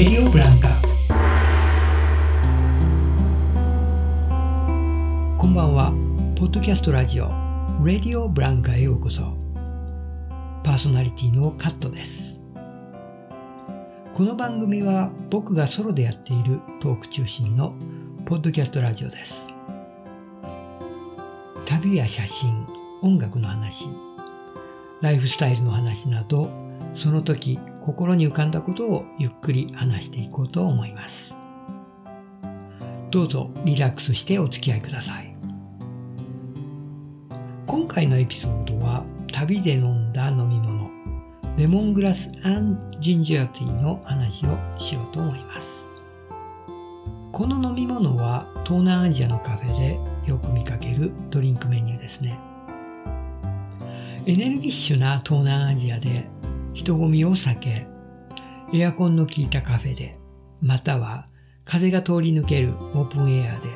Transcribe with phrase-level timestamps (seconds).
[0.00, 0.80] Radio Blanca
[5.36, 5.92] こんばんは。
[6.34, 7.28] ポッドキャストラジオ
[7.82, 9.36] Radio Blanca へようこそ。
[10.64, 12.40] パーソナリティのカットです。
[14.14, 17.74] この番組は僕がソロでやっているトーク中心の
[18.24, 19.48] ポッドキャストラジオです。
[21.66, 22.66] 旅や写真
[23.02, 23.84] 音楽の話
[25.02, 26.48] ライフスタイルの話など
[26.94, 27.58] その時
[27.90, 31.34] 心に浮かんだことをゆっくり話していこうと思います。
[33.10, 35.34] どうぞリラックスしてお付き合いください。
[37.66, 40.88] 今回のエピソードは旅で飲んだ飲み物
[41.56, 42.30] レモングラス
[43.00, 45.84] ジンジャーティーの話をしようと思います。
[47.32, 49.98] この飲み物は東南アジアのカフェで
[50.30, 52.38] よく見かけるドリンクメニューですね。
[54.26, 56.28] エネルギッシュな東南アジアで
[56.72, 57.86] 人混みを避け、
[58.72, 60.16] エアコンの効いたカフェで、
[60.60, 61.26] または
[61.64, 63.68] 風が通り抜けるオープンエアで、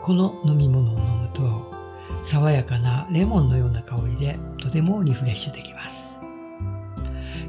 [0.00, 1.72] この飲み物を飲むと、
[2.24, 6.16] 爽やかなレモンのような香りでとてもリフレッシュできます。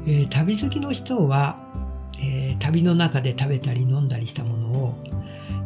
[0.06, 1.58] えー、旅好きの人は、
[2.20, 4.94] えー、旅の中で食べたり飲んだりしたものを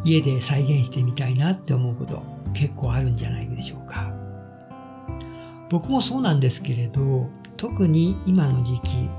[0.04, 2.22] 家で再現してみたいなって思うこと
[2.54, 4.12] 結構あるんじゃないでしょうか。
[5.68, 9.10] 僕もそうなんですけれど、特に今の時期、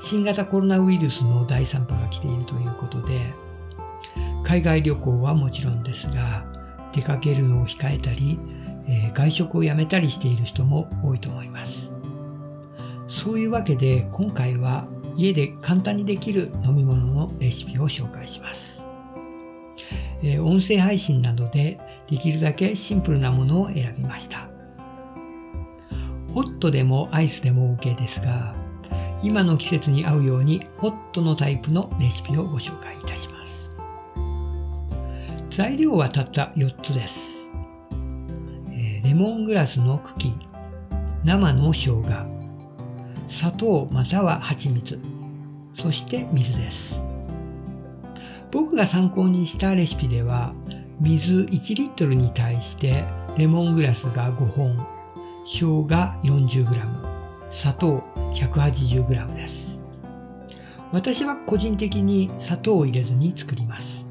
[0.00, 3.34] 新型コロナウイルスの第3波が来ているということで、
[4.44, 6.46] 海外旅行はもちろんですが、
[6.92, 8.38] 出かけるのを控えたり、
[8.86, 11.90] えー、外食をやめたりしている人も多いと思います。
[13.06, 18.82] そういうわけで今回は家で簡単にできる飲み物のレシピを紹介します。
[20.22, 24.48] えー、音声配信などでできるだけシンプルなものを選びました。
[26.28, 28.54] ホットでもアイスでも OK ですが、
[29.22, 33.70] 今の季節に合うようにホットのタイプのレシピをご紹介いたします。
[35.50, 37.38] 材料はたった4つです。
[39.02, 40.32] レモングラスの茎、
[41.24, 42.04] 生の生姜、
[43.28, 45.00] 砂糖または蜂蜜、
[45.80, 47.00] そして水です。
[48.52, 50.54] 僕が参考にしたレシピでは、
[51.00, 53.04] 水1リットルに対して
[53.36, 54.86] レモングラスが5本、
[55.44, 55.86] 生姜
[56.22, 56.76] 40g、
[57.50, 59.78] 砂糖 180g です。
[60.92, 64.06] 私は個人的に砂糖を入れずに作ります。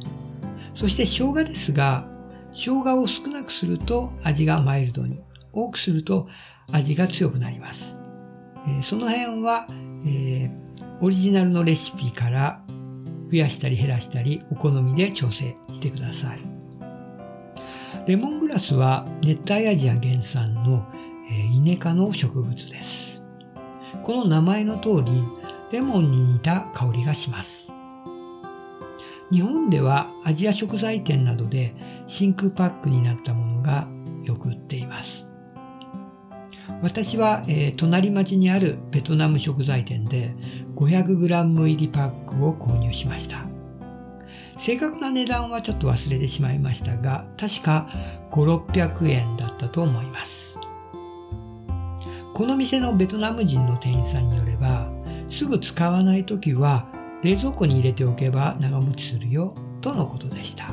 [0.76, 2.08] そして生姜ですが、
[2.52, 5.20] 生姜を少なくすると味がマイルドに、
[5.54, 6.28] 多くすると
[6.72, 7.96] 味が強くなります。
[8.68, 9.68] え、その辺は、
[10.06, 10.52] えー、
[11.02, 12.62] オリジナルのレシピから
[13.32, 16.40] 増やしたり減らしたりお好みで調整してください。
[18.08, 20.88] レモングラスは熱帯アジア原産の
[21.52, 23.07] イネ科の植物です。
[24.08, 25.22] この名前の通り、
[25.70, 27.68] レモンに似た香りがします。
[29.34, 31.76] 日本ではアジア食材店などで
[32.08, 33.86] 真空パックになったものが
[34.24, 35.28] よく売っています。
[36.82, 40.34] 私は、えー、隣町にあるベトナム食材店で
[40.78, 43.44] 500g 入りパックを購入しました。
[44.58, 47.90] 正確な値段はちょっと忘れてしまいましたが、確か
[48.32, 50.47] 5、600円だったと思います。
[52.38, 54.92] この店のベトナム人の店員さんによれば、
[55.28, 56.86] すぐ使わない時は
[57.24, 60.66] 冷蔵庫に入れておけば長持ちするよとのことでした。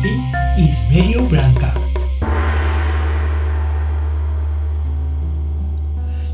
[0.00, 0.08] This
[0.56, 1.74] is Radio Blanca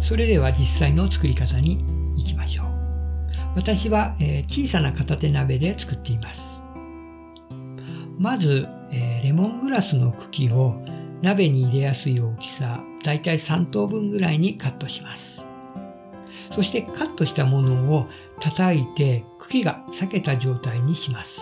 [0.00, 1.84] それでは実際の作り方に
[2.16, 2.66] 行きましょう。
[3.56, 6.61] 私は、えー、小さな片手鍋で作っています。
[8.22, 10.80] まず、えー、レモングラスの茎を
[11.22, 15.42] 鍋に入れやすい大きさ、だいたい3等分ぐらいにカットします。
[16.52, 18.06] そしてカットしたものを
[18.38, 21.40] 叩いて茎が裂けた状態にします。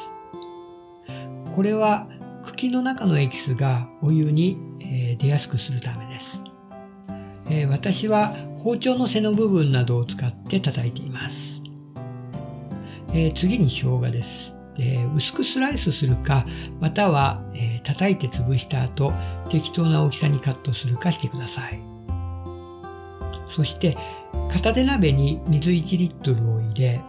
[1.55, 2.09] これは
[2.45, 6.43] 茎の中のエキスがお湯に、え出やすくするためです、
[7.51, 11.61] え私は包丁の背の部分などを使って叩いています。
[13.13, 14.60] え次に生姜です。
[14.83, 16.47] えー、薄くスライスするか、
[16.81, 19.13] または、えー、叩いて潰した後、
[19.51, 21.79] 適当な大きさにカットするかしてください。
[23.55, 23.99] そして、
[24.51, 27.01] 片手鍋に水1リットルを入れ、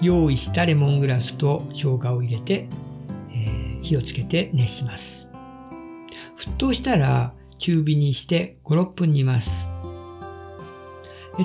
[0.00, 2.68] 用意したレモングラスと生姜を入れて、
[3.30, 5.26] えー、火をつけて熱します。
[6.36, 9.50] 沸騰したら中火にして5、6分煮ます。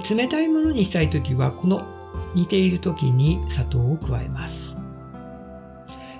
[0.07, 1.81] 冷たいものにしたいときは、この
[2.35, 4.72] 煮ている時に砂糖を加えます。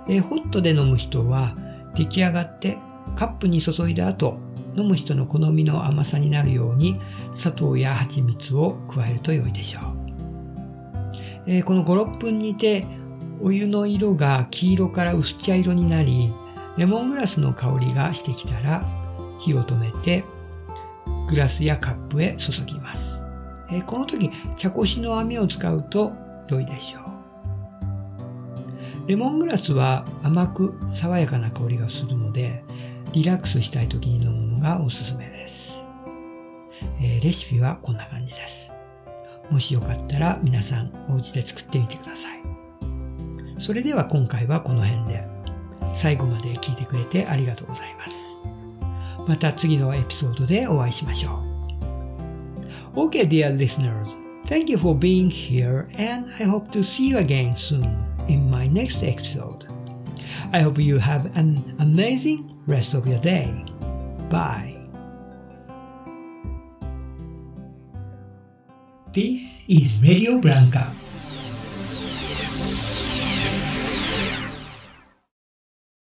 [0.08, 1.56] えー、ホットで飲む人は
[1.96, 2.78] 出来上がって
[3.16, 4.38] カップに注いだ後
[4.76, 7.00] 飲む人の好みの甘さになるように
[7.36, 9.84] 砂糖や蜂蜜を加えると良いでしょう。
[11.46, 12.86] えー、この5、6分煮て
[13.42, 16.32] お湯の色が黄色から薄茶色になり
[16.78, 18.84] レモングラスの香りがしてきたら
[19.40, 20.24] 火を止めて
[21.30, 23.22] グラスやカップへ注ぎます。
[23.70, 26.14] えー、この時茶こしの網を使うと
[26.48, 27.03] 良いでしょう。
[29.06, 32.64] レモングラスは甘く爽やかな香りがするので
[33.12, 35.74] リラックスしたい時に飲むのがおすすめです。
[37.02, 38.72] えー、レシピはこんな感じです。
[39.52, 42.42] もしよかったら皆さんお家で作ってみてください。
[43.60, 45.28] それでは今回はこの辺で
[45.94, 48.14] 最後まで聞いてくれてありがとうございます。
[49.28, 51.42] また次のエピソードでお会いしましょ
[52.96, 53.08] う。
[53.08, 54.08] Okay, dear listeners,
[54.46, 58.68] thank you for being here and I hope to see you again soon in my
[58.68, 59.68] next episode.
[60.52, 63.52] I hope you have an amazing rest of your day.
[64.30, 64.80] Bye.
[69.12, 70.92] This is Radio Blanca